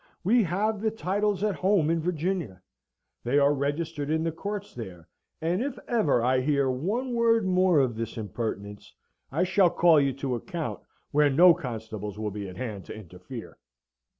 [0.23, 2.63] We have the titles at hone in Virginia.
[3.23, 5.07] They are registered in the courts there;
[5.39, 8.95] and if ever I hear one word more of this impertinence,
[9.31, 10.79] I shall call you to account
[11.11, 13.59] where no constables will be at hand to interfere!"